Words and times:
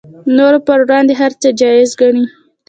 نورو 0.37 0.59
پر 0.67 0.79
وړاندې 0.85 1.13
هر 1.21 1.31
څه 1.41 1.47
جایز 1.59 1.89
ګڼي 2.01 2.23